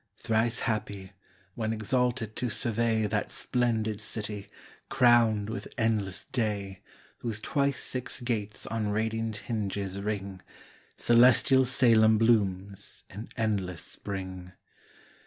[0.17, 1.11] Thrice happy,
[1.53, 4.49] when exalted to survey That splendid city,
[4.89, 6.81] crown'd with endless day,
[7.19, 10.41] Whose twice six gates on radiant hinges ring:
[10.97, 14.53] Celestial Salem blooms in endless spring.